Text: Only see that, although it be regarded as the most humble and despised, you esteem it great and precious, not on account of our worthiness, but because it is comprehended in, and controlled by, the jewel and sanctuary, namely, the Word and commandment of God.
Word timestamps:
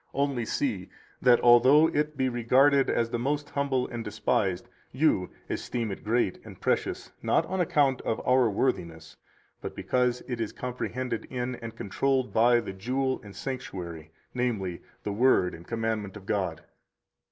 Only 0.15 0.45
see 0.45 0.89
that, 1.21 1.39
although 1.41 1.87
it 1.87 2.17
be 2.17 2.27
regarded 2.27 2.89
as 2.89 3.11
the 3.11 3.19
most 3.19 3.51
humble 3.51 3.87
and 3.87 4.03
despised, 4.03 4.67
you 4.91 5.29
esteem 5.47 5.91
it 5.91 6.03
great 6.03 6.43
and 6.43 6.59
precious, 6.59 7.11
not 7.21 7.45
on 7.45 7.61
account 7.61 8.01
of 8.01 8.19
our 8.27 8.49
worthiness, 8.49 9.15
but 9.61 9.75
because 9.75 10.23
it 10.27 10.41
is 10.41 10.53
comprehended 10.53 11.25
in, 11.25 11.53
and 11.57 11.75
controlled 11.77 12.33
by, 12.33 12.59
the 12.59 12.73
jewel 12.73 13.21
and 13.23 13.35
sanctuary, 13.35 14.09
namely, 14.33 14.81
the 15.03 15.13
Word 15.13 15.53
and 15.53 15.67
commandment 15.67 16.17
of 16.17 16.25
God. 16.25 16.63